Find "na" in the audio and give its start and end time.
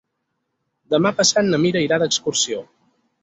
1.49-1.59